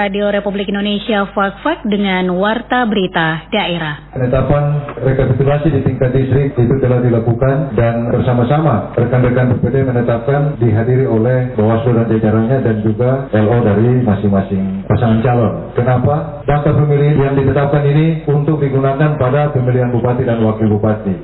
Radio 0.00 0.32
Republik 0.32 0.72
Indonesia 0.72 1.28
Fak-Fak 1.28 1.84
dengan 1.84 2.32
Warta 2.32 2.88
Berita 2.88 3.44
Daerah. 3.52 4.08
Penetapan 4.16 4.96
rekapitulasi 4.96 5.68
di 5.68 5.84
tingkat 5.84 6.16
distrik 6.16 6.56
itu 6.56 6.74
telah 6.80 7.04
dilakukan 7.04 7.76
dan 7.76 8.08
bersama-sama 8.08 8.96
rekan-rekan 8.96 9.52
BPD 9.52 9.84
menetapkan 9.84 10.56
dihadiri 10.56 11.04
oleh 11.04 11.52
Bawaslu 11.52 12.00
dan 12.00 12.08
jajarannya 12.16 12.58
dan 12.64 12.76
juga 12.80 13.28
LO 13.28 13.60
dari 13.60 14.00
masing-masing 14.00 14.88
pasangan 14.88 15.20
calon. 15.20 15.68
Kenapa? 15.76 16.48
Daftar 16.48 16.80
pemilih 16.80 17.20
yang 17.20 17.36
ditetapkan 17.36 17.84
ini 17.84 18.24
untuk 18.24 18.56
digunakan 18.56 19.20
pada 19.20 19.52
pemilihan 19.52 19.92
bupati 19.92 20.24
dan 20.24 20.40
wakil 20.40 20.80
bupati. 20.80 21.14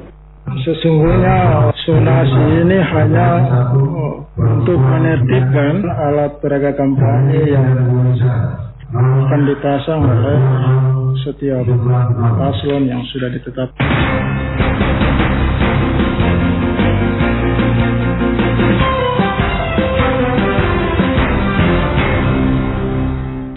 Sesungguhnya 0.47 1.73
sonasi 1.89 2.43
ini 2.61 2.79
hanya 2.79 3.29
untuk 4.37 4.79
menertibkan 4.79 5.83
alat 5.83 6.39
peraga 6.45 6.71
kampanye 6.77 7.51
yang 7.51 7.67
akan 8.95 9.41
dipasang 9.51 9.99
oleh 9.99 10.39
setiap 11.27 11.67
paslon 12.39 12.87
yang 12.87 13.03
sudah 13.11 13.31
ditetapkan. 13.35 13.87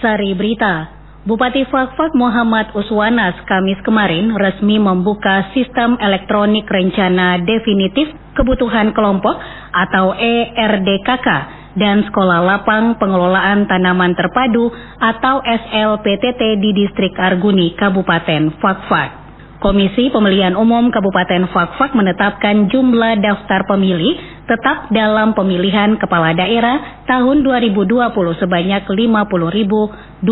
Sari 0.00 0.32
Berita 0.32 1.00
Bupati 1.20 1.68
Fakfak 1.68 2.16
Muhammad 2.16 2.72
Uswanas 2.72 3.36
Kamis 3.44 3.76
kemarin 3.84 4.32
resmi 4.32 4.80
membuka 4.80 5.52
sistem 5.52 6.00
elektronik 6.00 6.64
rencana 6.64 7.36
definitif 7.44 8.08
kebutuhan 8.32 8.96
kelompok 8.96 9.36
atau 9.70 10.16
ERDKK 10.16 11.59
dan 11.78 12.02
Sekolah 12.06 12.42
Lapang 12.42 12.98
Pengelolaan 12.98 13.68
Tanaman 13.70 14.16
Terpadu 14.18 14.70
atau 14.98 15.44
SLPTT 15.44 16.58
di 16.58 16.70
Distrik 16.74 17.14
Arguni, 17.18 17.74
Kabupaten 17.78 18.58
Fakfak. 18.58 19.20
Komisi 19.60 20.08
Pemilihan 20.08 20.56
Umum 20.56 20.88
Kabupaten 20.88 21.44
Fakfak 21.52 21.92
menetapkan 21.92 22.72
jumlah 22.72 23.20
daftar 23.20 23.68
pemilih 23.68 24.16
tetap 24.48 24.88
dalam 24.88 25.36
pemilihan 25.36 26.00
kepala 26.00 26.32
daerah 26.32 27.04
tahun 27.04 27.44
2020 27.44 28.40
sebanyak 28.40 28.88
50.206 28.88 30.24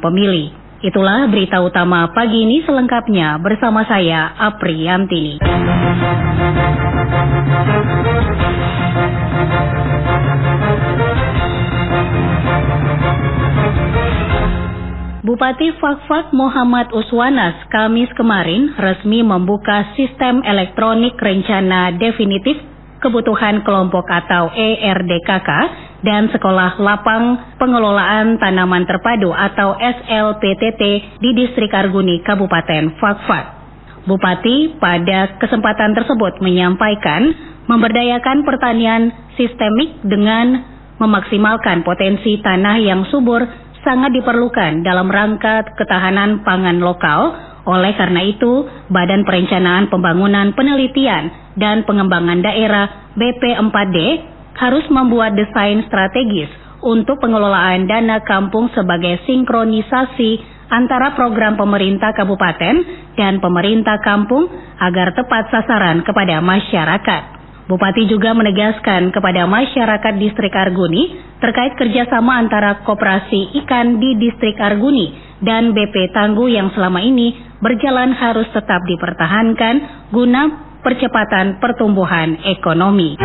pemilih. 0.00 0.48
Itulah 0.82 1.30
berita 1.30 1.62
utama 1.62 2.10
pagi 2.10 2.42
ini 2.42 2.64
selengkapnya 2.66 3.38
bersama 3.38 3.86
saya 3.86 4.34
Apri 4.34 4.82
Yantini. 4.82 5.38
Bupati 15.22 15.70
Fakfak 15.78 16.34
Muhammad 16.34 16.90
Uswanas 16.90 17.70
Kamis 17.70 18.10
kemarin 18.18 18.74
resmi 18.74 19.22
membuka 19.22 19.94
sistem 19.94 20.42
elektronik 20.42 21.14
rencana 21.14 21.94
definitif 21.94 22.58
kebutuhan 22.98 23.62
kelompok 23.62 24.02
atau 24.10 24.50
ERDKK 24.50 25.50
dan 26.02 26.26
Sekolah 26.26 26.74
Lapang 26.82 27.54
Pengelolaan 27.54 28.34
Tanaman 28.42 28.82
Terpadu 28.82 29.30
atau 29.30 29.78
SLPTT 29.78 30.82
di 31.22 31.30
Distrik 31.38 31.70
Arguni, 31.70 32.18
Kabupaten 32.26 32.98
Fakfak. 32.98 33.46
Bupati 34.10 34.74
pada 34.82 35.38
kesempatan 35.38 35.94
tersebut 35.94 36.42
menyampaikan 36.42 37.30
memberdayakan 37.70 38.42
pertanian 38.42 39.14
sistemik 39.38 40.02
dengan 40.02 40.66
memaksimalkan 40.98 41.86
potensi 41.86 42.42
tanah 42.42 42.82
yang 42.82 43.06
subur 43.06 43.61
sangat 43.82 44.14
diperlukan 44.14 44.86
dalam 44.86 45.10
rangka 45.10 45.66
ketahanan 45.76 46.42
pangan 46.46 46.78
lokal. 46.82 47.34
Oleh 47.62 47.94
karena 47.94 48.26
itu, 48.26 48.66
Badan 48.90 49.22
Perencanaan 49.22 49.86
Pembangunan 49.86 50.50
Penelitian 50.54 51.54
dan 51.54 51.86
Pengembangan 51.86 52.42
Daerah 52.42 53.14
BP4D 53.14 53.96
harus 54.58 54.86
membuat 54.90 55.38
desain 55.38 55.86
strategis 55.86 56.50
untuk 56.82 57.22
pengelolaan 57.22 57.86
dana 57.86 58.18
kampung 58.26 58.66
sebagai 58.74 59.22
sinkronisasi 59.22 60.42
antara 60.74 61.14
program 61.14 61.54
pemerintah 61.54 62.10
kabupaten 62.16 62.74
dan 63.14 63.38
pemerintah 63.38 64.02
kampung 64.02 64.50
agar 64.82 65.14
tepat 65.14 65.52
sasaran 65.54 66.02
kepada 66.02 66.42
masyarakat. 66.42 67.22
Bupati 67.70 68.10
juga 68.10 68.34
menegaskan 68.34 69.14
kepada 69.14 69.46
masyarakat 69.46 70.14
distrik 70.18 70.50
Arguni 70.50 71.14
terkait 71.42 71.74
kerjasama 71.74 72.38
antara 72.38 72.86
koperasi 72.86 73.58
ikan 73.66 73.98
di 73.98 74.14
distrik 74.14 74.62
Arguni 74.62 75.10
dan 75.42 75.74
BP 75.74 76.14
Tangguh 76.14 76.46
yang 76.46 76.70
selama 76.70 77.02
ini 77.02 77.34
berjalan 77.58 78.14
harus 78.14 78.46
tetap 78.54 78.78
dipertahankan 78.86 80.06
guna 80.14 80.42
percepatan 80.86 81.58
pertumbuhan 81.58 82.38
ekonomi. 82.46 83.18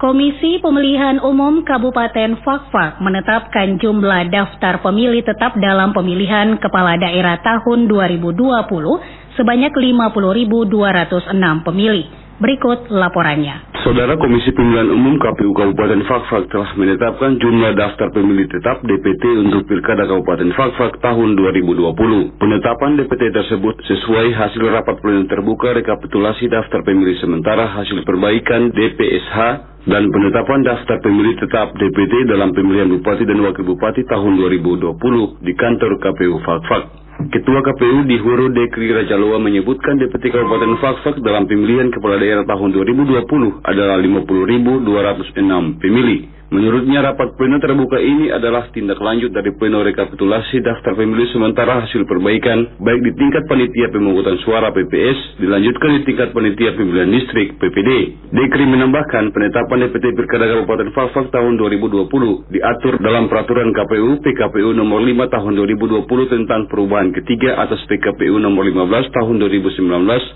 Komisi 0.00 0.58
Pemilihan 0.64 1.20
Umum 1.20 1.60
Kabupaten 1.60 2.40
Fakfak 2.40 3.04
menetapkan 3.04 3.76
jumlah 3.78 4.32
daftar 4.32 4.80
pemilih 4.80 5.22
tetap 5.22 5.54
dalam 5.60 5.92
pemilihan 5.92 6.56
kepala 6.56 6.96
daerah 6.96 7.36
tahun 7.44 7.84
2020 7.84 9.29
sebanyak 9.40 9.72
50.206 9.72 11.64
pemilih. 11.64 12.06
Berikut 12.40 12.88
laporannya. 12.88 13.68
Saudara 13.84 14.16
Komisi 14.16 14.48
Pemilihan 14.56 14.88
Umum 14.92 15.20
KPU 15.20 15.52
Kabupaten 15.52 16.00
Fakfak 16.08 16.48
telah 16.48 16.72
menetapkan 16.76 17.36
jumlah 17.36 17.76
daftar 17.76 18.08
pemilih 18.16 18.48
tetap 18.48 18.80
DPT 18.80 19.44
untuk 19.44 19.68
Pilkada 19.68 20.08
Kabupaten 20.08 20.48
Fakfak 20.56 21.04
tahun 21.04 21.36
2020. 21.36 22.40
Penetapan 22.40 22.96
DPT 22.96 23.32
tersebut 23.32 23.76
sesuai 23.84 24.36
hasil 24.36 24.62
rapat 24.72 25.00
pleno 25.04 25.28
terbuka 25.28 25.76
rekapitulasi 25.76 26.48
daftar 26.48 26.80
pemilih 26.80 27.16
sementara 27.20 27.68
hasil 27.76 28.08
perbaikan 28.08 28.72
DPSH 28.72 29.36
dan 29.84 30.08
penetapan 30.08 30.64
daftar 30.64 30.96
pemilih 31.04 31.36
tetap 31.40 31.76
DPT 31.76 32.24
dalam 32.24 32.56
pemilihan 32.56 32.88
Bupati 32.88 33.28
dan 33.28 33.40
Wakil 33.44 33.68
Bupati 33.68 34.00
tahun 34.08 34.40
2020 34.48 35.44
di 35.44 35.52
kantor 35.56 35.92
KPU 36.00 36.40
Fakfak. 36.40 37.09
Ketua 37.28 37.60
KPU 37.60 38.08
di 38.08 38.16
Huru 38.16 38.48
Dekri 38.48 38.88
Raja 38.88 39.20
Loa 39.20 39.36
menyebutkan 39.36 40.00
DPT 40.00 40.32
Kabupaten 40.32 40.80
Fakfak 40.80 41.20
dalam 41.20 41.44
pemilihan 41.44 41.92
kepala 41.92 42.16
daerah 42.16 42.48
tahun 42.48 42.72
2020 42.72 43.60
adalah 43.60 44.00
50.206 44.00 45.84
pemilih. 45.84 46.39
Menurutnya 46.50 46.98
rapat 46.98 47.38
pleno 47.38 47.62
terbuka 47.62 48.02
ini 48.02 48.26
adalah 48.34 48.66
tindak 48.74 48.98
lanjut 48.98 49.30
dari 49.30 49.54
pleno 49.54 49.86
rekapitulasi 49.86 50.58
daftar 50.66 50.98
pemilih 50.98 51.30
sementara 51.30 51.86
hasil 51.86 52.02
perbaikan 52.10 52.74
baik 52.82 53.06
di 53.06 53.14
tingkat 53.14 53.46
panitia 53.46 53.86
pemungutan 53.94 54.34
suara 54.42 54.74
PPS 54.74 55.38
dilanjutkan 55.38 55.90
di 55.94 56.00
tingkat 56.10 56.34
panitia 56.34 56.74
pemilihan 56.74 57.06
distrik 57.06 57.54
PPD. 57.54 57.90
Dekri 58.34 58.66
menambahkan 58.66 59.30
penetapan 59.30 59.86
DPT 59.86 60.10
Pilkada 60.18 60.50
Kabupaten 60.50 60.90
Falfak 60.90 61.30
tahun 61.30 61.54
2020 61.54 62.10
diatur 62.50 62.98
dalam 62.98 63.30
peraturan 63.30 63.70
KPU 63.70 64.18
PKPU 64.18 64.74
nomor 64.74 65.06
5 65.06 65.30
tahun 65.30 65.52
2020 65.54 66.34
tentang 66.34 66.66
perubahan 66.66 67.14
ketiga 67.14 67.62
atas 67.62 67.78
PKPU 67.86 68.42
nomor 68.42 68.66
15 68.66 68.90
tahun 69.14 69.34
2019 69.38 69.86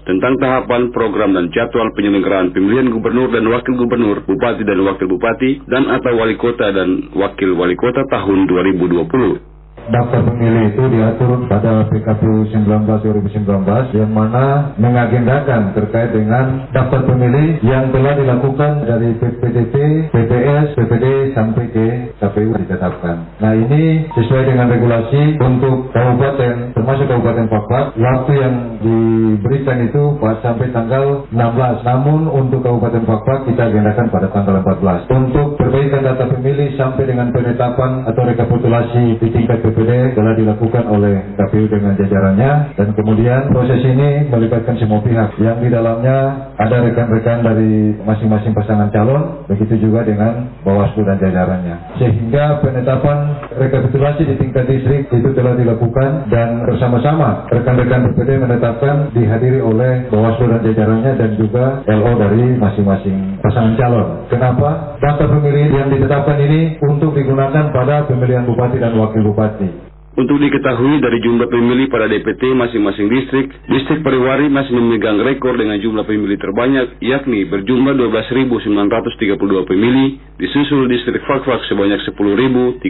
tentang 0.07 0.39
tahapan 0.39 0.95
program 0.95 1.35
dan 1.35 1.51
jadwal 1.51 1.91
penyelenggaraan 1.99 2.55
pemilihan 2.55 2.87
gubernur 2.87 3.35
dan 3.35 3.51
wakil 3.51 3.75
gubernur, 3.75 4.23
bupati 4.23 4.63
dan 4.63 4.79
wakil 4.87 5.11
bupati 5.11 5.59
dan 5.67 5.91
atau 6.05 6.21
wali 6.21 6.37
kota 6.37 6.69
dan 6.69 7.09
wakil 7.17 7.57
wali 7.57 7.73
kota 7.81 8.05
tahun 8.13 8.45
2020 8.45 9.55
daftar 9.89 10.21
pemilih 10.25 10.73
itu 10.73 10.83
diatur 10.89 11.45
pada 11.49 11.85
PKPU 11.93 12.49
19 12.49 12.89
2019 12.89 14.01
yang 14.01 14.13
mana 14.13 14.73
mengagendakan 14.81 15.77
terkait 15.77 16.13
dengan 16.13 16.69
daftar 16.73 17.05
pemilih 17.05 17.61
yang 17.61 17.93
telah 17.93 18.17
dilakukan 18.17 18.85
dari 18.89 19.13
PPDP, 19.21 19.75
PPS, 20.13 20.67
PPD 20.77 21.37
sampai 21.37 21.65
ke 21.69 21.87
KPU 22.21 22.57
ditetapkan. 22.65 23.17
Nah 23.45 23.53
ini 23.53 24.09
sesuai 24.13 24.45
dengan 24.49 24.73
regulasi 24.73 25.37
untuk 25.41 25.93
kabupaten 25.93 26.73
termasuk 26.95 27.11
Kabupaten 27.11 27.47
Papua 27.51 27.81
waktu 27.99 28.33
yang 28.39 28.55
diberikan 28.79 29.83
itu 29.83 30.15
sampai 30.23 30.71
tanggal 30.71 31.27
16. 31.27 31.83
Namun 31.83 32.31
untuk 32.31 32.63
Kabupaten 32.63 33.03
Papua 33.03 33.43
kita 33.51 33.67
agendakan 33.67 34.07
pada 34.15 34.31
tanggal 34.31 34.63
14. 34.63 35.11
Untuk 35.11 35.59
perbaikan 35.59 36.07
data 36.07 36.31
pemilih 36.31 36.79
sampai 36.79 37.11
dengan 37.11 37.35
penetapan 37.35 38.07
atau 38.07 38.23
rekapitulasi 38.23 39.19
di 39.19 39.29
tingkat 39.35 39.59
PPD 39.67 40.15
telah 40.15 40.39
dilakukan 40.39 40.87
oleh 40.87 41.35
KPU 41.35 41.67
dengan 41.67 41.99
jajarannya 41.99 42.79
dan 42.79 42.89
kemudian 42.95 43.51
proses 43.51 43.83
ini 43.83 44.31
melibatkan 44.31 44.79
semua 44.79 45.03
pihak 45.03 45.35
yang 45.43 45.59
di 45.59 45.75
dalamnya 45.75 46.47
ada 46.55 46.79
rekan-rekan 46.79 47.43
dari 47.43 47.99
masing-masing 48.07 48.55
pasangan 48.55 48.95
calon, 48.95 49.43
begitu 49.51 49.83
juga 49.91 50.07
dengan 50.07 50.47
Bawaslu 50.63 51.03
dan 51.03 51.19
jajarannya. 51.19 51.99
Sehingga 51.99 52.63
penetapan 52.63 53.51
rekapitulasi 53.59 54.23
di 54.23 54.35
tingkat 54.39 54.71
distrik 54.71 55.11
itu 55.11 55.29
telah 55.35 55.59
dilakukan 55.59 56.31
dan 56.31 56.63
bersama-sama 56.85 57.49
rekan-rekan 57.49 58.13
PPD 58.13 58.45
menetapkan 58.45 59.09
dihadiri 59.17 59.65
oleh 59.65 60.05
Bawaslu 60.13 60.53
dan 60.53 60.61
jajarannya 60.69 61.13
dan 61.17 61.31
juga 61.41 61.81
LO 61.89 62.13
dari 62.21 62.61
masing-masing 62.61 63.41
pasangan 63.41 63.73
calon. 63.81 64.29
Kenapa? 64.29 65.01
Daftar 65.01 65.33
pemilih 65.33 65.73
yang 65.73 65.89
ditetapkan 65.89 66.37
ini 66.45 66.77
untuk 66.85 67.17
digunakan 67.17 67.73
pada 67.73 68.05
pemilihan 68.05 68.45
bupati 68.45 68.77
dan 68.77 68.93
wakil 69.01 69.33
bupati. 69.33 69.94
Untuk 70.15 70.39
diketahui 70.39 71.03
dari 71.03 71.19
jumlah 71.27 71.51
pemilih 71.51 71.91
pada 71.91 72.07
DPT 72.07 72.55
masing-masing 72.55 73.11
distrik, 73.11 73.51
distrik 73.67 73.99
Periwari 74.07 74.47
masih 74.47 74.71
memegang 74.79 75.19
rekor 75.19 75.59
dengan 75.59 75.75
jumlah 75.75 76.07
pemilih 76.07 76.39
terbanyak, 76.39 77.03
yakni 77.03 77.43
berjumlah 77.51 77.99
12.932 77.99 79.67
pemilih, 79.67 80.09
disusul 80.39 80.87
distrik 80.87 81.19
Fakfak 81.27 81.67
sebanyak 81.67 81.99
10.361 82.07 82.87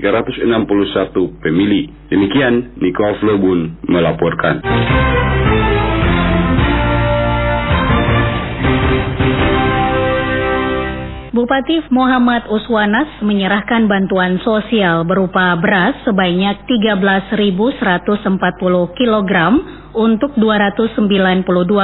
pemilih. 1.41 1.89
Demikian, 2.13 2.77
Niko 2.77 3.17
Flobun 3.25 3.81
melaporkan. 3.89 4.61
Bupati 11.35 11.83
Muhammad 11.91 12.47
Uswanas 12.47 13.19
menyerahkan 13.19 13.91
bantuan 13.91 14.39
sosial 14.47 15.03
berupa 15.03 15.59
beras 15.59 15.99
sebanyak 16.07 16.63
13.140 16.63 17.75
kg 18.95 19.33
untuk 19.99 20.31
292 20.39 20.95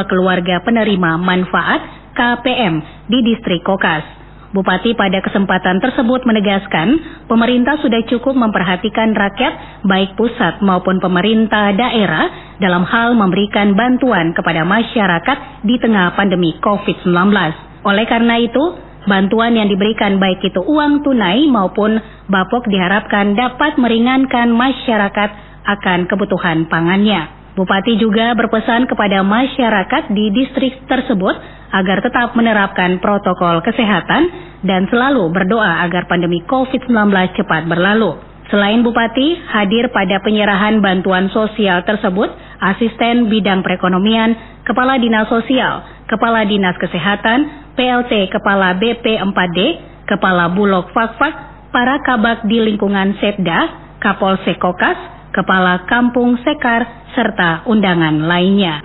keluarga 0.06 0.62
penerima 0.62 1.18
manfaat 1.18 1.82
KPM 2.14 2.74
di 3.10 3.18
distrik 3.26 3.66
Kokas. 3.66 4.06
Bupati 4.54 4.94
pada 4.94 5.18
kesempatan 5.18 5.82
tersebut 5.82 6.22
menegaskan 6.30 6.88
pemerintah 7.26 7.74
sudah 7.82 8.06
cukup 8.06 8.38
memperhatikan 8.38 9.18
rakyat 9.18 9.82
baik 9.82 10.14
pusat 10.14 10.62
maupun 10.62 11.02
pemerintah 11.02 11.74
daerah 11.74 12.54
dalam 12.62 12.86
hal 12.86 13.18
memberikan 13.18 13.74
bantuan 13.74 14.30
kepada 14.30 14.62
masyarakat 14.62 15.66
di 15.66 15.74
tengah 15.82 16.14
pandemi 16.14 16.54
COVID-19. 16.62 17.34
Oleh 17.82 18.06
karena 18.06 18.38
itu, 18.38 18.89
Bantuan 19.08 19.56
yang 19.56 19.72
diberikan 19.72 20.20
baik 20.20 20.44
itu 20.44 20.60
uang 20.60 21.00
tunai 21.00 21.48
maupun 21.48 21.96
bapok 22.28 22.68
diharapkan 22.68 23.32
dapat 23.32 23.80
meringankan 23.80 24.52
masyarakat 24.52 25.30
akan 25.64 26.04
kebutuhan 26.04 26.68
pangannya. 26.68 27.40
Bupati 27.56 27.96
juga 27.96 28.36
berpesan 28.36 28.86
kepada 28.86 29.24
masyarakat 29.24 30.12
di 30.12 30.32
distrik 30.36 30.84
tersebut 30.86 31.34
agar 31.70 31.98
tetap 32.04 32.36
menerapkan 32.36 33.00
protokol 33.02 33.64
kesehatan 33.64 34.28
dan 34.62 34.86
selalu 34.92 35.32
berdoa 35.32 35.82
agar 35.84 36.04
pandemi 36.06 36.44
COVID-19 36.44 37.10
cepat 37.40 37.66
berlalu. 37.66 38.20
Selain 38.50 38.82
Bupati, 38.82 39.38
hadir 39.46 39.94
pada 39.94 40.18
penyerahan 40.26 40.82
bantuan 40.82 41.30
sosial 41.30 41.86
tersebut, 41.86 42.34
asisten 42.60 43.32
bidang 43.32 43.64
perekonomian, 43.64 44.62
kepala 44.68 45.00
dinas 45.00 45.26
sosial, 45.32 46.04
kepala 46.06 46.44
dinas 46.44 46.76
kesehatan, 46.76 47.72
PLT 47.74 48.28
kepala 48.28 48.76
BP4D, 48.76 49.58
kepala 50.04 50.52
Bulog 50.52 50.92
Fakfak, 50.92 51.34
para 51.72 52.02
kabak 52.04 52.44
di 52.44 52.60
lingkungan 52.60 53.16
Setda, 53.18 53.60
Kapolsek 54.02 54.60
Kokas, 54.60 54.98
kepala 55.32 55.88
Kampung 55.88 56.36
Sekar, 56.44 57.08
serta 57.16 57.64
undangan 57.66 58.28
lainnya. 58.28 58.84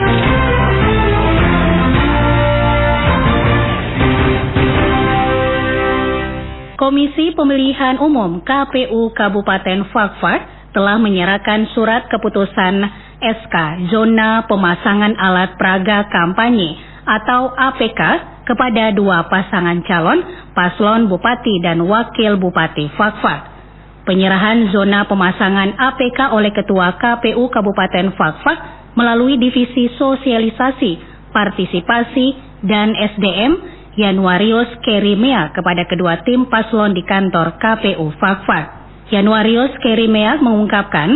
Komisi 6.75 7.31
Pemilihan 7.33 7.97
Umum 8.03 8.43
KPU 8.43 9.09
Kabupaten 9.15 9.89
Fakfak 9.89 10.71
telah 10.75 10.99
menyerahkan 10.99 11.71
surat 11.71 12.05
keputusan 12.11 12.83
SK 13.25 13.89
Zona 13.89 14.45
Pemasangan 14.45 15.17
Alat 15.17 15.57
Praga 15.57 16.05
Kampanye 16.13 16.77
atau 17.09 17.49
APK 17.57 18.01
kepada 18.45 18.93
dua 18.93 19.25
pasangan 19.25 19.81
calon 19.81 20.21
paslon 20.53 21.09
Bupati 21.09 21.57
dan 21.65 21.81
Wakil 21.81 22.37
Bupati 22.37 22.93
Fakfak. 22.93 23.57
Penyerahan 24.05 24.69
zona 24.69 25.09
pemasangan 25.09 25.73
APK 25.81 26.29
oleh 26.29 26.53
Ketua 26.53 26.93
KPU 27.01 27.49
Kabupaten 27.49 28.13
Fakfak 28.13 28.57
melalui 28.93 29.41
Divisi 29.41 29.89
Sosialisasi, 29.97 31.01
Partisipasi, 31.33 32.27
dan 32.61 32.93
SDM 32.93 33.57
Januarius 33.97 34.69
Kerimea 34.85 35.49
kepada 35.57 35.89
kedua 35.89 36.21
tim 36.21 36.45
paslon 36.45 36.93
di 36.93 37.01
kantor 37.01 37.57
KPU 37.57 38.13
Fakfak. 38.21 38.74
Januarius 39.13 39.69
Kerimea 39.85 40.41
mengungkapkan 40.41 41.09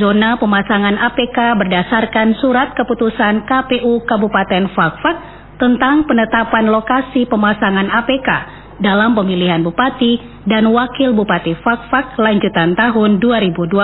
zona 0.00 0.40
pemasangan 0.40 0.96
APK 0.96 1.60
berdasarkan 1.60 2.40
surat 2.40 2.72
keputusan 2.72 3.44
KPU 3.44 4.00
Kabupaten 4.08 4.72
Fakfak 4.72 5.16
tentang 5.60 6.08
penetapan 6.08 6.72
lokasi 6.72 7.28
pemasangan 7.28 7.92
APK 8.00 8.28
dalam 8.80 9.12
pemilihan 9.12 9.60
bupati 9.60 10.18
dan 10.48 10.72
wakil 10.72 11.12
bupati 11.12 11.52
Fakfak 11.60 12.16
lanjutan 12.16 12.72
tahun 12.72 13.20
2020. 13.20 13.76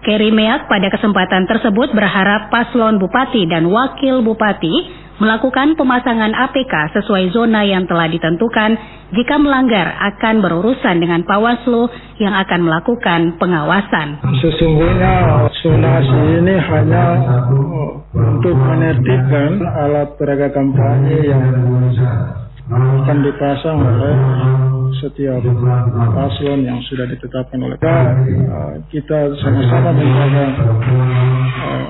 Kerimeak 0.00 0.66
pada 0.66 0.88
kesempatan 0.90 1.44
tersebut 1.46 1.92
berharap 1.94 2.50
paslon 2.50 2.98
bupati 2.98 3.46
dan 3.46 3.70
wakil 3.70 4.24
bupati 4.24 4.74
melakukan 5.20 5.76
pemasangan 5.76 6.32
APK 6.32 6.96
sesuai 6.96 7.30
zona 7.36 7.62
yang 7.62 7.84
telah 7.84 8.08
ditentukan. 8.08 8.98
Jika 9.10 9.36
melanggar 9.42 9.90
akan 10.14 10.38
berurusan 10.38 11.02
dengan 11.02 11.26
Bawaslu 11.26 11.90
yang 12.22 12.32
akan 12.32 12.60
melakukan 12.62 13.36
pengawasan. 13.36 14.22
Sesungguhnya 14.38 15.44
zonasi 15.60 16.18
ini 16.40 16.54
hanya 16.56 17.04
untuk 18.14 18.54
menertibkan 18.54 19.60
alat 19.66 20.14
peraga 20.14 20.48
kampanye 20.54 21.26
yang 21.26 21.42
akan 22.70 23.18
dipasang 23.26 23.82
oleh 23.82 24.14
setiap 25.02 25.42
paslon 26.14 26.62
yang 26.62 26.78
sudah 26.86 27.06
ditetapkan 27.10 27.58
oleh 27.58 27.76
kita. 27.82 27.98
Kita 28.94 29.18
sama-sama 29.42 29.90
menjaga 29.90 30.44
uh, 31.66 31.84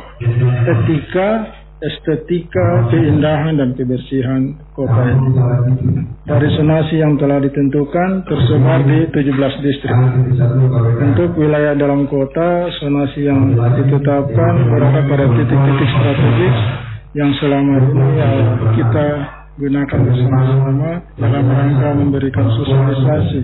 etika 0.72 1.59
estetika, 1.80 2.92
keindahan 2.92 3.56
dan 3.56 3.72
kebersihan 3.72 4.52
kota 4.76 5.00
ini. 5.16 5.32
Dari 6.28 6.48
sonasi 6.60 7.00
yang 7.00 7.16
telah 7.16 7.40
ditentukan 7.40 8.28
tersebar 8.28 8.84
di 8.84 9.08
17 9.08 9.64
distrik. 9.64 9.96
Untuk 11.00 11.40
wilayah 11.40 11.72
dalam 11.74 12.04
kota, 12.06 12.68
sonasi 12.84 13.24
yang 13.24 13.56
ditetapkan 13.56 14.54
berada 14.68 15.00
pada 15.08 15.24
titik-titik 15.32 15.88
strategis 15.88 16.56
yang 17.16 17.30
selama 17.42 17.74
ini 17.82 18.06
kita 18.78 19.06
gunakan 19.58 19.98
bersama-sama 20.06 20.90
dalam 21.18 21.44
rangka 21.48 21.88
memberikan 21.98 22.46
sosialisasi 22.54 23.40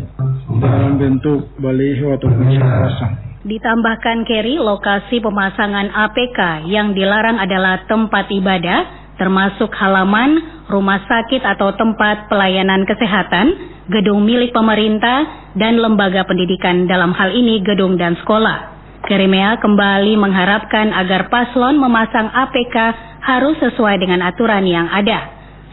dalam 0.62 0.96
bentuk 0.96 1.50
baliho 1.58 2.14
atau 2.14 2.30
pasang. 2.30 3.25
Ditambahkan 3.46 4.26
Kerry, 4.26 4.58
lokasi 4.58 5.22
pemasangan 5.22 5.94
APK 5.94 6.66
yang 6.66 6.98
dilarang 6.98 7.38
adalah 7.38 7.86
tempat 7.86 8.26
ibadah, 8.26 9.14
termasuk 9.22 9.70
halaman, 9.70 10.66
rumah 10.66 10.98
sakit 11.06 11.46
atau 11.46 11.70
tempat 11.78 12.26
pelayanan 12.26 12.82
kesehatan, 12.82 13.54
gedung 13.86 14.26
milik 14.26 14.50
pemerintah, 14.50 15.46
dan 15.54 15.78
lembaga 15.78 16.26
pendidikan 16.26 16.90
dalam 16.90 17.14
hal 17.14 17.30
ini 17.30 17.62
gedung 17.62 17.94
dan 17.94 18.18
sekolah. 18.18 18.74
Kerimea 19.06 19.62
kembali 19.62 20.18
mengharapkan 20.18 20.90
agar 20.90 21.30
paslon 21.30 21.78
memasang 21.78 22.26
APK 22.26 22.76
harus 23.22 23.54
sesuai 23.62 24.02
dengan 24.02 24.26
aturan 24.26 24.66
yang 24.66 24.90
ada, 24.90 25.22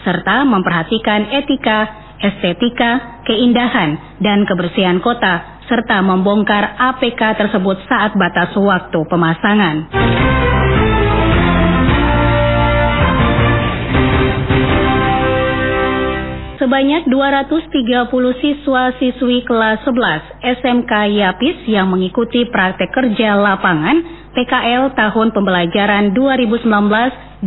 serta 0.06 0.46
memperhatikan 0.46 1.26
etika, 1.42 1.90
estetika, 2.22 3.18
keindahan, 3.26 3.98
dan 4.22 4.46
kebersihan 4.46 5.02
kota 5.02 5.53
serta 5.68 6.04
membongkar 6.04 6.76
APK 6.76 7.22
tersebut 7.40 7.78
saat 7.88 8.16
batas 8.16 8.52
waktu 8.58 9.00
pemasangan. 9.08 9.76
Sebanyak 16.64 17.12
230 17.12 18.40
siswa-siswi 18.40 19.44
kelas 19.44 19.84
11 19.84 20.64
SMK 20.64 20.94
Yapis 21.12 21.68
yang 21.68 21.92
mengikuti 21.92 22.48
praktek 22.48 22.88
kerja 22.88 23.36
lapangan 23.36 24.00
PKL 24.32 24.96
tahun 24.96 25.36
pembelajaran 25.36 26.16
2019-2020 26.16 27.44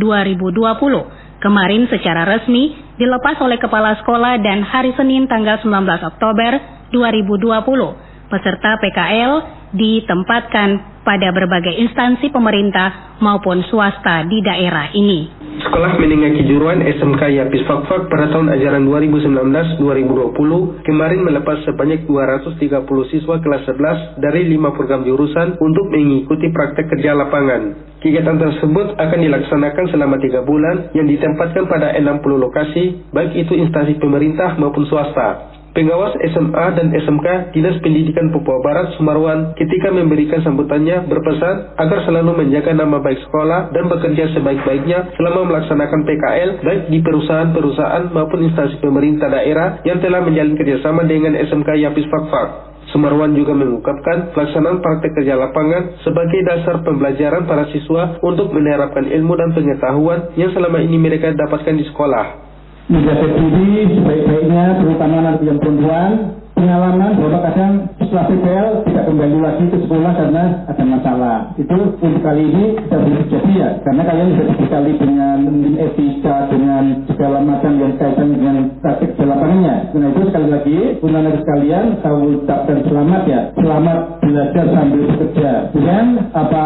kemarin 1.41 1.89
secara 1.89 2.29
resmi 2.29 2.77
dilepas 3.01 3.41
oleh 3.41 3.57
Kepala 3.57 3.97
Sekolah 3.97 4.37
dan 4.37 4.61
hari 4.61 4.93
Senin 4.93 5.25
tanggal 5.25 5.65
19 5.65 5.65
Oktober 6.13 6.51
2020 6.93 8.06
Peserta 8.27 8.75
PKL 8.83 9.33
ditempatkan 9.71 10.99
pada 11.07 11.31
berbagai 11.31 11.79
instansi 11.79 12.27
pemerintah 12.27 13.15
maupun 13.23 13.63
swasta 13.71 14.27
di 14.27 14.43
daerah 14.43 14.91
ini. 14.91 15.31
Sekolah 15.57 15.97
Menengah 15.97 16.37
Kejuruan 16.37 16.83
SMK 16.83 17.33
Yapis 17.33 17.65
Fakfak 17.65 18.11
pada 18.11 18.29
tahun 18.29 18.53
ajaran 18.53 18.85
2019-2020 18.85 20.85
kemarin 20.85 21.21
melepas 21.23 21.65
sebanyak 21.65 22.05
230 22.05 22.61
siswa 23.09 23.41
kelas 23.41 23.63
11 23.65 24.21
dari 24.21 24.53
5 24.53 24.75
program 24.75 25.01
jurusan 25.07 25.57
untuk 25.57 25.89
mengikuti 25.89 26.53
praktek 26.53 26.93
kerja 26.93 27.17
lapangan. 27.17 27.73
Kegiatan 28.03 28.37
tersebut 28.37 29.01
akan 29.01 29.19
dilaksanakan 29.23 29.85
selama 29.89 30.21
3 30.21 30.45
bulan 30.45 30.93
yang 30.93 31.09
ditempatkan 31.09 31.65
pada 31.65 31.95
60 31.95 32.21
lokasi, 32.37 33.09
baik 33.09 33.33
itu 33.33 33.57
instansi 33.57 33.97
pemerintah 33.97 34.53
maupun 34.61 34.85
swasta. 34.85 35.56
Pengawas 35.77 36.17
SMA 36.33 36.67
dan 36.73 36.89
SMK 36.89 37.53
Dinas 37.53 37.77
Pendidikan 37.85 38.33
Papua 38.33 38.57
Barat 38.65 38.97
Sumarwan 38.97 39.53
ketika 39.53 39.93
memberikan 39.93 40.41
sambutannya 40.41 41.05
berpesan 41.05 41.77
agar 41.77 42.01
selalu 42.01 42.33
menjaga 42.33 42.73
nama 42.73 42.97
baik 42.97 43.21
sekolah 43.29 43.69
dan 43.69 43.85
bekerja 43.85 44.33
sebaik-baiknya 44.33 45.13
selama 45.13 45.45
melaksanakan 45.45 46.01
PKL 46.01 46.49
baik 46.65 46.81
di 46.89 46.97
perusahaan-perusahaan 47.05 48.09
maupun 48.09 48.49
instansi 48.49 48.81
pemerintah 48.81 49.29
daerah 49.29 49.77
yang 49.85 50.01
telah 50.01 50.25
menjalin 50.25 50.57
kerjasama 50.57 51.05
dengan 51.05 51.37
SMK 51.45 51.69
Yapis 51.69 52.09
Fakfak. 52.09 52.49
Sumarwan 52.89 53.37
juga 53.37 53.53
mengungkapkan 53.53 54.33
pelaksanaan 54.33 54.81
praktek 54.81 55.13
kerja 55.13 55.37
lapangan 55.37 56.01
sebagai 56.01 56.41
dasar 56.41 56.81
pembelajaran 56.81 57.45
para 57.45 57.69
siswa 57.69 58.17
untuk 58.25 58.49
menerapkan 58.49 59.05
ilmu 59.05 59.37
dan 59.37 59.53
pengetahuan 59.53 60.33
yang 60.41 60.49
selama 60.57 60.81
ini 60.81 60.97
mereka 60.97 61.37
dapatkan 61.37 61.77
di 61.77 61.85
sekolah 61.85 62.46
menjaga 62.87 63.27
diri 63.35 63.99
sebaik-baiknya 63.99 64.63
terutama 64.79 65.15
anak 65.19 65.43
yang 65.43 65.59
perempuan 65.59 66.11
pengalaman 66.57 67.11
bahwa 67.21 67.39
kadang 67.45 67.73
setelah 68.01 68.25
PPL 68.33 68.67
tidak 68.89 69.03
kembali 69.05 69.37
lagi 69.37 69.63
ke 69.69 69.77
sekolah 69.85 70.11
karena 70.17 70.43
ada 70.65 70.83
masalah. 70.89 71.37
Itu 71.53 71.77
untuk 71.77 72.21
kali 72.25 72.43
ini 72.49 72.65
tidak 72.81 72.99
boleh 73.05 73.19
terjadi 73.29 73.53
ya, 73.53 73.69
karena 73.85 74.01
kalian 74.09 74.29
sudah 74.33 74.47
dibekali 74.49 74.91
dengan 74.97 75.37
etika, 75.77 76.35
dengan 76.49 76.83
segala 77.05 77.37
macam 77.45 77.71
yang 77.77 77.93
kaitan 78.01 78.27
dengan 78.33 78.55
praktik 78.81 79.13
di 79.13 79.23
lapangannya. 79.23 79.75
Karena 79.93 80.07
itu 80.09 80.21
sekali 80.33 80.47
lagi, 80.49 80.77
anak 80.97 81.35
sekalian, 81.41 81.85
saya 82.01 82.15
ucapkan 82.17 82.77
selamat 82.85 83.21
ya, 83.29 83.39
selamat 83.57 83.99
belajar 84.21 84.65
sambil 84.73 85.01
bekerja. 85.13 85.51
Dengan 85.73 86.05
apa 86.33 86.65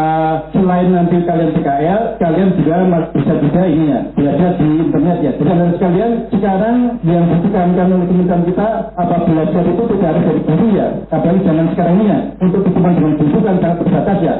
selain 0.56 0.88
nanti 0.88 1.16
kalian 1.24 1.50
PKL, 1.52 2.00
kalian 2.16 2.48
juga 2.56 2.76
bisa 3.12 3.32
juga 3.38 3.62
ini 3.68 3.84
ya, 3.92 4.00
belajar 4.16 4.50
di 4.56 4.68
internet 4.88 5.18
ya. 5.20 5.32
Jadi 5.36 5.72
sekalian, 5.76 6.10
sekarang 6.32 6.76
yang 7.04 7.24
ditekankan 7.28 7.86
oleh 7.92 8.06
kementerian 8.08 8.44
kita, 8.48 8.68
apa 8.96 9.16
belajar 9.28 9.62
itu 9.66 9.81
itu 9.84 9.94
tidak 9.98 10.10
ada 10.14 10.20
dari 10.22 10.40
guru 10.46 10.66
ya. 10.74 10.86
Apalagi 11.10 11.40
zaman 11.42 11.66
sekarang 11.74 11.94
ini 11.98 12.04
ya. 12.06 12.18
Untuk 12.38 12.60
hubungan 12.66 12.92
dengan 12.94 13.12
kan 13.18 13.56
sangat 13.58 13.76
terbatas 13.82 14.18
ya. 14.22 14.34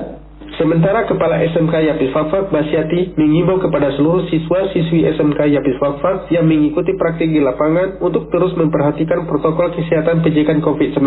Sementara 0.61 1.09
Kepala 1.09 1.41
SMK 1.49 1.75
Yapis 1.75 2.13
Fakfak 2.13 2.53
Basyati 2.53 3.17
mengimbau 3.17 3.57
kepada 3.57 3.89
seluruh 3.97 4.29
siswa-siswi 4.29 5.09
SMK 5.17 5.49
Yapis 5.49 5.81
Fakfak 5.81 6.29
yang 6.29 6.45
mengikuti 6.45 6.93
praktik 6.93 7.33
di 7.33 7.41
lapangan 7.41 7.97
untuk 8.05 8.29
terus 8.29 8.53
memperhatikan 8.61 9.25
protokol 9.25 9.73
kesehatan 9.73 10.21
pencegahan 10.21 10.61
COVID-19 10.61 11.03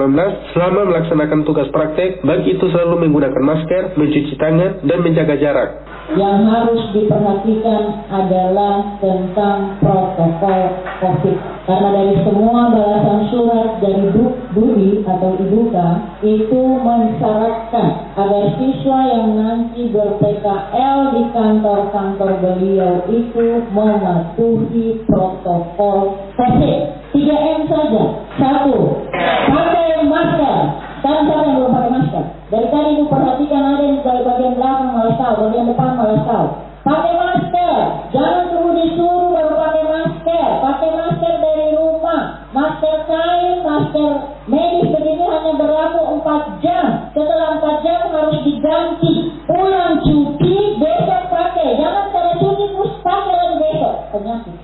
selama 0.57 0.89
melaksanakan 0.89 1.45
tugas 1.45 1.69
praktek, 1.69 2.25
baik 2.25 2.57
itu 2.57 2.65
selalu 2.73 3.05
menggunakan 3.05 3.43
masker, 3.45 3.83
mencuci 3.93 4.33
tangan, 4.35 4.81
dan 4.81 4.97
menjaga 5.05 5.35
jarak. 5.37 5.69
Yang 6.13 6.37
harus 6.45 6.81
diperhatikan 6.93 8.05
adalah 8.13 9.01
tentang 9.01 9.81
protokol 9.81 10.77
COVID. 11.01 11.37
Karena 11.65 11.89
dari 11.97 12.15
semua 12.21 12.69
balasan 12.69 13.25
surat 13.33 13.81
dari 13.81 14.13
Budi 14.53 15.01
atau 15.01 15.33
Ibuka 15.33 16.21
itu 16.21 16.61
mensyaratkan 16.77 18.13
agar 18.21 18.43
siswa 18.61 18.99
yang 19.17 19.33
nanti 19.33 19.89
ber-PKL 19.89 20.99
di 21.17 21.23
kantor-kantor 21.33 22.31
beliau 22.37 23.01
itu 23.09 23.65
mematuhi 23.73 25.01
protokol 25.09 26.21
COVID. 26.37 26.79
3M 27.17 27.59
saja. 27.65 28.03
Satu, 28.37 29.09
pakai 29.49 30.05
masker. 30.05 30.57
Sekarang 31.01 31.23
siapa 31.25 31.43
yang 31.49 31.55
belum 31.57 31.71
pakai 31.73 31.91
masker? 31.97 32.25
Dari 32.45 32.67
tadi 32.69 32.89
ibu 32.93 33.09
perhatikan 33.09 33.73
ada 33.73 33.83
yang 33.89 34.05
bagian 34.05 34.53
belakang 34.53 34.93
malas 34.93 35.17
tahu, 35.17 35.33
bagian 35.49 35.65
depan 35.65 35.89
malas 35.97 36.21
tahu. 36.29 36.47
Pakai 36.85 37.13
masker. 37.17 37.77
Jangan 38.13 38.53
tunggu 38.53 38.77
disuruh 38.77 39.33
baru 39.33 39.57
pakai 39.57 39.83
masker. 39.89 40.49
Pakai 40.61 40.89
masker 40.93 41.33
dari 41.41 41.73
rumah. 41.73 42.45
Masker 42.53 43.09
kain, 43.09 43.65
masker 43.65 44.11
medis 44.45 44.93
begini 44.93 45.25
hanya 45.25 45.57
berlaku 45.57 46.21
4 46.21 46.61
jam. 46.61 47.09
Setelah 47.17 47.57
4 47.57 47.81
jam 47.81 48.01
harus 48.13 48.37
diganti. 48.45 49.13
Pulang 49.49 50.05
cuti, 50.05 50.77
besok 50.77 51.23
pakai. 51.33 51.81
Jangan 51.81 52.13
cara 52.13 52.31
cuti 52.37 52.65
terus 52.69 52.93
pakai 53.01 53.33
lagi 53.33 53.55
besok. 53.65 53.95
Penyakit. 54.13 54.54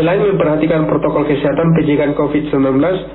Selain 0.00 0.16
memperhatikan 0.16 0.88
protokol 0.88 1.28
kesehatan 1.28 1.76
pencegahan 1.76 2.16
COVID-19, 2.16 2.56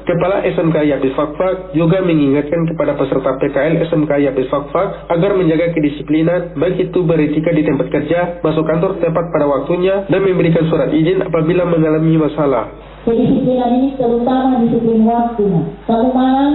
Kepala 0.06 0.46
SMK 0.46 0.86
Yapis 0.86 1.18
Fakfak 1.18 1.74
juga 1.74 1.98
mengingatkan 2.06 2.62
kepada 2.70 2.94
peserta 2.94 3.42
PKL 3.42 3.82
SMK 3.90 4.12
Yapis 4.22 4.46
Fakfak 4.54 5.10
agar 5.10 5.34
menjaga 5.34 5.74
kedisiplinan, 5.74 6.54
baik 6.54 6.78
itu 6.78 7.02
beretika 7.02 7.50
di 7.58 7.66
tempat 7.66 7.90
kerja, 7.90 8.38
masuk 8.46 8.70
kantor 8.70 9.02
tepat 9.02 9.26
pada 9.34 9.50
waktunya, 9.50 10.06
dan 10.06 10.30
memberikan 10.30 10.70
surat 10.70 10.94
izin 10.94 11.26
apabila 11.26 11.66
mengalami 11.66 12.22
masalah. 12.22 12.70
Kedisiplinan 13.02 13.82
ini 13.82 13.90
terutama 13.98 14.62
disiplin 14.62 15.10
waktu. 15.10 15.46
Kamu 15.90 16.10
malas, 16.14 16.54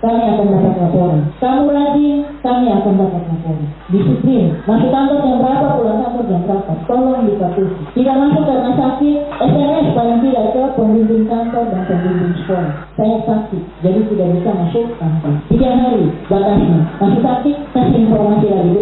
kami 0.00 0.22
akan 0.24 0.46
dapat 0.48 0.74
laporan. 0.80 1.20
Kamu 1.36 1.68
rajin, 1.68 2.18
kami 2.40 2.66
akan 2.72 2.92
dapat 2.96 3.22
laporan. 3.28 3.68
Disiplin. 3.92 4.56
Masuk 4.64 4.88
kantor 4.88 5.18
jam 5.20 5.36
berapa, 5.44 5.76
pulang 5.76 6.00
kantor 6.00 6.24
jam 6.24 6.40
berapa. 6.48 6.72
Tolong 6.88 7.28
dipatuhi. 7.28 7.76
Tidak 7.92 8.16
masuk 8.16 8.42
karena 8.48 8.72
sakit, 8.80 9.18
SMS 9.44 9.86
paling 9.92 10.18
tidak 10.24 10.44
ke 10.56 10.62
pembimbing 10.72 11.24
kantor 11.28 11.64
dan 11.68 11.84
pembimbing 11.84 12.32
sekolah. 12.40 12.72
Saya 12.96 13.16
sakit, 13.28 13.62
jadi 13.84 14.00
tidak 14.08 14.28
bisa 14.40 14.50
masuk 14.56 14.86
kantor. 14.96 15.32
Tiga 15.52 15.68
hari 15.68 16.04
batasnya. 16.32 16.80
Masih 16.96 17.20
sakit, 17.20 17.56
kasih 17.76 18.00
informasi 18.00 18.46
lagi. 18.48 18.72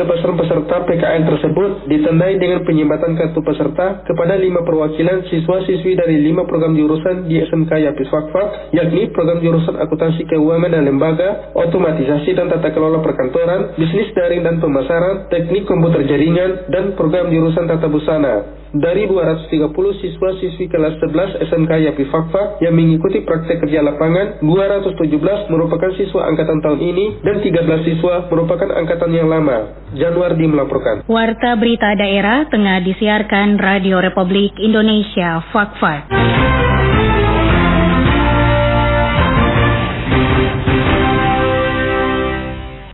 Pelepasan 0.00 0.32
peserta 0.32 0.76
PKN 0.88 1.22
tersebut 1.28 1.70
ditandai 1.84 2.40
dengan 2.40 2.64
penyembatan 2.64 3.12
kartu 3.20 3.44
peserta 3.44 4.00
kepada 4.08 4.40
lima 4.40 4.64
perwakilan 4.64 5.28
siswa-siswi 5.28 5.92
dari 5.92 6.24
lima 6.24 6.48
program 6.48 6.72
jurusan 6.72 7.28
di 7.28 7.36
SMK 7.44 7.68
Yapis 7.68 8.08
Fakfak, 8.08 8.72
yakni 8.72 9.12
program 9.12 9.44
jurusan 9.44 9.76
akuntansi 9.76 10.24
keuangan 10.24 10.72
dan 10.72 10.88
lembaga, 10.88 11.52
otomatisasi 11.52 12.32
dan 12.32 12.48
tata 12.48 12.72
kelola 12.72 13.04
perkantoran, 13.04 13.76
bisnis 13.76 14.08
daring 14.16 14.40
dan 14.40 14.56
pemasaran, 14.56 15.28
teknik 15.28 15.68
komputer 15.68 16.08
jaringan, 16.08 16.72
dan 16.72 16.96
program 16.96 17.28
jurusan 17.28 17.68
tata 17.68 17.84
busana. 17.92 18.59
Dari 18.70 19.10
230 19.10 19.66
siswa-siswi 19.98 20.70
kelas 20.70 20.94
11 21.02 21.42
SMK 21.42 21.72
Yapi 21.90 22.06
Fakfa 22.06 22.62
yang 22.62 22.78
mengikuti 22.78 23.18
praktek 23.26 23.66
kerja 23.66 23.82
lapangan, 23.82 24.38
217 24.38 25.50
merupakan 25.50 25.90
siswa 25.98 26.30
angkatan 26.30 26.62
tahun 26.62 26.78
ini 26.78 27.18
dan 27.18 27.42
13 27.42 27.66
siswa 27.82 28.30
merupakan 28.30 28.70
angkatan 28.70 29.10
yang 29.10 29.26
lama. 29.26 29.74
Januardi 29.90 30.46
melaporkan. 30.46 31.02
Warta 31.10 31.58
Berita 31.58 31.98
Daerah 31.98 32.46
tengah 32.46 32.78
disiarkan 32.86 33.58
Radio 33.58 33.98
Republik 33.98 34.54
Indonesia 34.62 35.42
Fakfa. 35.50 36.06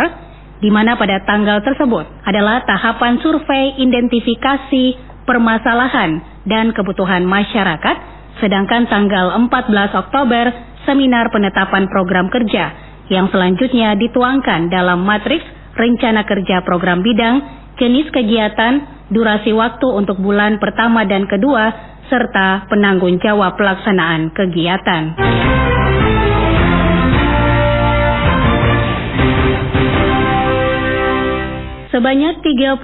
di 0.58 0.70
mana 0.70 0.98
pada 0.98 1.22
tanggal 1.22 1.62
tersebut 1.62 2.26
adalah 2.26 2.66
tahapan 2.66 3.22
survei 3.22 3.78
identifikasi 3.78 4.84
permasalahan 5.22 6.42
dan 6.48 6.72
kebutuhan 6.72 7.22
masyarakat, 7.28 7.96
sedangkan 8.40 8.88
tanggal 8.88 9.36
14 9.36 10.02
Oktober 10.02 10.44
seminar 10.88 11.28
penetapan 11.28 11.84
program 11.92 12.32
kerja 12.32 12.72
yang 13.12 13.28
selanjutnya 13.28 13.96
dituangkan 13.96 14.72
dalam 14.72 15.04
matriks 15.04 15.44
rencana 15.76 16.24
kerja 16.24 16.64
program 16.64 17.04
bidang, 17.04 17.40
jenis 17.76 18.08
kegiatan, 18.10 19.06
durasi 19.12 19.54
waktu 19.54 19.86
untuk 19.94 20.18
bulan 20.20 20.58
pertama 20.58 21.04
dan 21.04 21.24
kedua, 21.24 21.70
serta 22.08 22.66
penanggung 22.72 23.20
jawab 23.20 23.54
pelaksanaan 23.56 24.32
kegiatan. 24.32 25.14
Sebanyak 31.98 32.46
30 32.46 32.78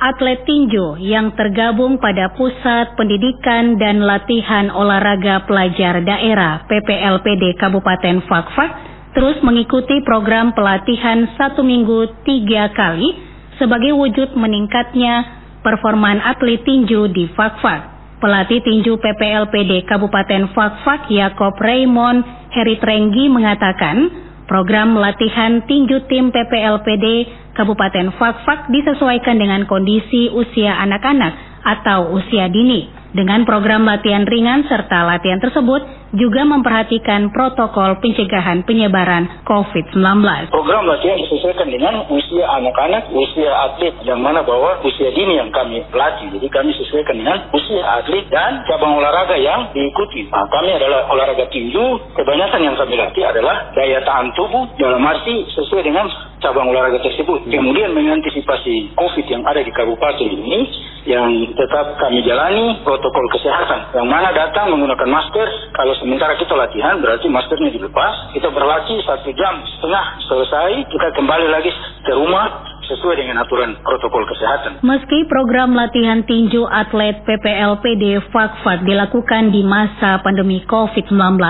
atlet 0.00 0.40
tinju 0.48 0.96
yang 0.96 1.36
tergabung 1.36 2.00
pada 2.00 2.32
Pusat 2.32 2.96
Pendidikan 2.96 3.76
dan 3.76 4.00
Latihan 4.00 4.72
Olahraga 4.72 5.44
Pelajar 5.44 6.00
Daerah 6.00 6.64
PPLPD 6.64 7.60
Kabupaten 7.60 8.24
Fakfak 8.24 8.72
terus 9.12 9.36
mengikuti 9.44 10.00
program 10.00 10.56
pelatihan 10.56 11.28
satu 11.36 11.60
minggu 11.60 12.24
tiga 12.24 12.72
kali 12.72 13.12
sebagai 13.60 13.92
wujud 14.00 14.32
meningkatnya 14.32 15.44
performan 15.60 16.24
atlet 16.24 16.64
tinju 16.64 17.12
di 17.12 17.28
Fakfak. 17.36 17.92
Pelatih 18.16 18.64
tinju 18.64 18.96
PPLPD 18.96 19.84
Kabupaten 19.84 20.56
Fakfak 20.56 21.12
Yakob 21.12 21.52
Raymond 21.60 22.48
Heritrenggi 22.48 23.28
mengatakan 23.28 24.23
program 24.44 24.96
latihan 24.96 25.64
tinju 25.64 26.08
tim 26.08 26.32
PPLPD 26.32 27.06
Kabupaten 27.54 28.12
Fakfak 28.18 28.68
disesuaikan 28.72 29.38
dengan 29.38 29.64
kondisi 29.68 30.28
usia 30.32 30.74
anak-anak 30.80 31.62
atau 31.64 32.12
usia 32.16 32.50
dini. 32.50 33.03
Dengan 33.14 33.46
program 33.46 33.86
latihan 33.86 34.26
ringan 34.26 34.66
serta 34.66 35.06
latihan 35.06 35.38
tersebut 35.38 35.86
juga 36.18 36.42
memperhatikan 36.42 37.30
protokol 37.30 38.02
pencegahan 38.02 38.66
penyebaran 38.66 39.46
COVID-19. 39.46 40.50
Program 40.50 40.82
latihan 40.82 41.22
disesuaikan 41.22 41.70
dengan 41.70 42.10
usia 42.10 42.42
anak-anak, 42.58 43.14
usia 43.14 43.50
atlet, 43.70 43.94
yang 44.02 44.18
mana 44.18 44.42
bahwa 44.42 44.82
usia 44.82 45.14
dini 45.14 45.38
yang 45.38 45.54
kami 45.54 45.86
latih. 45.94 46.26
Jadi 46.26 46.48
kami 46.50 46.74
sesuaikan 46.74 47.14
dengan 47.14 47.38
usia 47.54 47.82
atlet 48.02 48.26
dan 48.34 48.66
cabang 48.66 48.98
olahraga 48.98 49.38
yang 49.38 49.70
diikuti. 49.70 50.26
Nah, 50.34 50.50
kami 50.50 50.74
adalah 50.74 51.06
olahraga 51.06 51.46
tinju, 51.54 52.18
kebanyakan 52.18 52.60
yang 52.66 52.74
kami 52.74 52.98
latih 52.98 53.22
adalah 53.30 53.70
daya 53.78 54.02
tahan 54.02 54.34
tubuh 54.34 54.74
dalam 54.74 55.06
arti 55.06 55.46
sesuai 55.54 55.86
dengan 55.86 56.10
cabang 56.42 56.66
olahraga 56.66 56.98
tersebut. 56.98 57.46
Kemudian 57.46 57.94
mengantisipasi 57.94 58.98
COVID 58.98 59.26
yang 59.30 59.46
ada 59.46 59.62
di 59.62 59.70
kabupaten 59.70 60.28
ini, 60.34 60.60
yang 61.04 61.52
tetap 61.52 62.00
kami 62.00 62.24
jalani 62.24 62.80
protokol 62.80 63.24
kesehatan. 63.36 63.92
Yang 63.92 64.08
mana 64.08 64.28
datang 64.32 64.72
menggunakan 64.72 65.08
masker, 65.08 65.48
kalau 65.76 65.92
sementara 66.00 66.32
kita 66.40 66.56
latihan 66.56 66.96
berarti 67.00 67.28
maskernya 67.28 67.70
dilepas, 67.76 68.32
kita 68.32 68.48
berlatih 68.48 68.98
satu 69.04 69.28
jam 69.36 69.60
setengah 69.76 70.04
selesai, 70.24 70.70
kita 70.88 71.08
kembali 71.12 71.46
lagi 71.52 71.70
ke 72.04 72.12
rumah 72.16 72.64
sesuai 72.88 73.16
dengan 73.20 73.44
aturan 73.44 73.76
protokol 73.80 74.24
kesehatan. 74.28 74.80
Meski 74.84 75.28
program 75.28 75.76
latihan 75.76 76.24
tinju 76.24 76.64
atlet 76.68 77.20
PPLPD 77.24 78.24
Fakfak 78.32 78.84
dilakukan 78.84 79.52
di 79.52 79.60
masa 79.64 80.20
pandemi 80.24 80.64
COVID-19, 80.64 81.40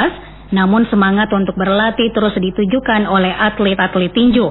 namun 0.55 0.87
semangat 0.91 1.31
untuk 1.35 1.55
berlatih 1.59 2.11
terus 2.15 2.35
ditujukan 2.39 3.07
oleh 3.07 3.31
atlet-atlet 3.31 4.11
tinju. 4.15 4.47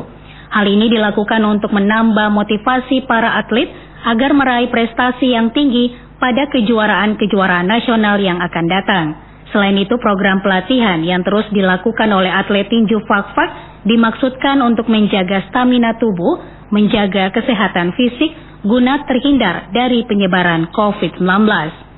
Hal 0.53 0.69
ini 0.69 0.85
dilakukan 0.91 1.41
untuk 1.49 1.73
menambah 1.73 2.29
motivasi 2.29 3.09
para 3.09 3.41
atlet 3.41 3.92
agar 4.03 4.31
meraih 4.35 4.67
prestasi 4.67 5.31
yang 5.31 5.51
tinggi 5.55 5.95
pada 6.19 6.47
kejuaraan-kejuaraan 6.51 7.67
nasional 7.67 8.19
yang 8.19 8.39
akan 8.39 8.65
datang. 8.67 9.05
Selain 9.51 9.77
itu, 9.77 9.95
program 10.01 10.41
pelatihan 10.41 11.03
yang 11.05 11.21
terus 11.21 11.45
dilakukan 11.53 12.09
oleh 12.09 12.31
atlet 12.31 12.65
tinju 12.71 13.03
Fakfak 13.05 13.83
dimaksudkan 13.85 14.63
untuk 14.65 14.89
menjaga 14.89 15.45
stamina 15.51 15.93
tubuh, 15.99 16.41
menjaga 16.73 17.29
kesehatan 17.35 17.93
fisik, 17.93 18.33
guna 18.65 19.03
terhindar 19.05 19.69
dari 19.75 20.07
penyebaran 20.07 20.71
COVID-19. 20.73 21.21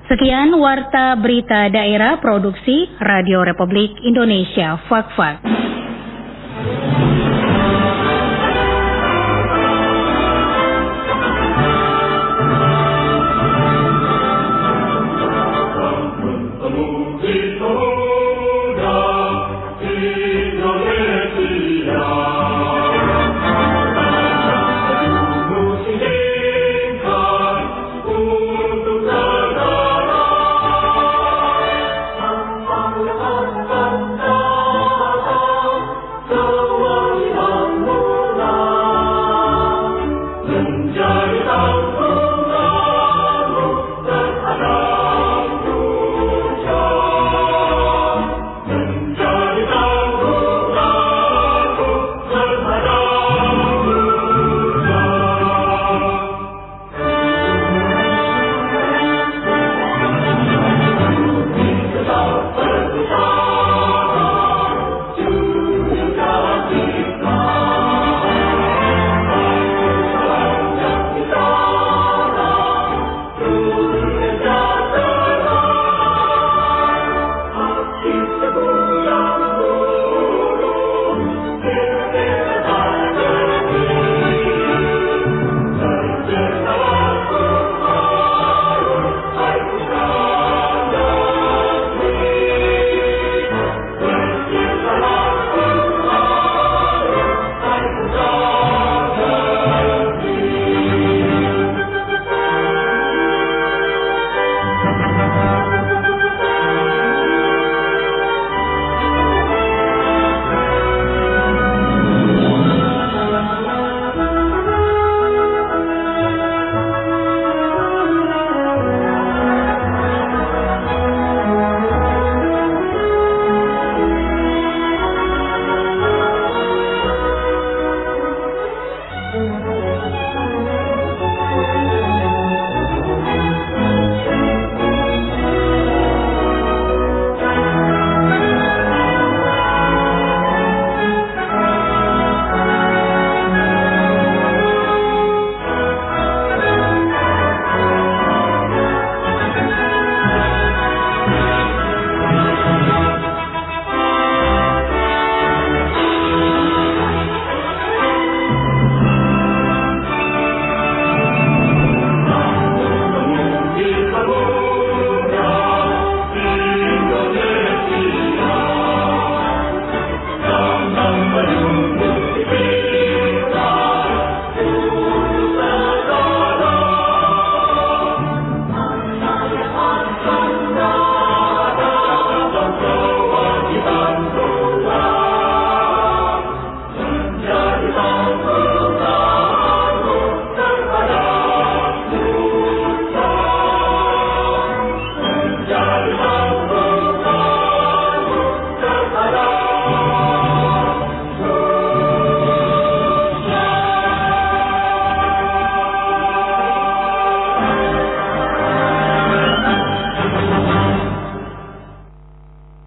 Sekian 0.05 0.53
Warta 0.61 1.17
Berita 1.17 1.65
Daerah 1.71 2.21
Produksi 2.21 2.91
Radio 3.01 3.41
Republik 3.41 3.93
Indonesia 4.05 4.77
Fakfak. 4.85 5.41